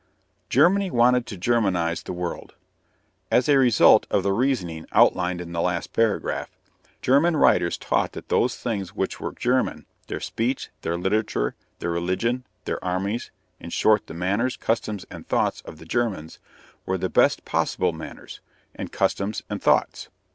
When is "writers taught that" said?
7.37-8.29